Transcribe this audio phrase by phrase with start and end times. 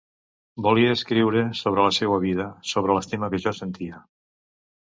[0.67, 4.05] Volia escriure sobre la seua vida, sobre l’estima que jo sentia.